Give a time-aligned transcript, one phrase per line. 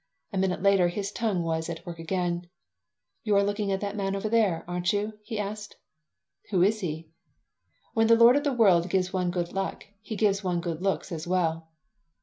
[0.33, 2.49] A minute later his tongue was at work again
[3.23, 5.75] "You are looking at that man over there, aren't you?" he asked
[6.49, 7.11] "Who is he?"
[7.93, 11.11] "When the Lord of the World gives one good luck he gives one good looks
[11.11, 11.69] as well."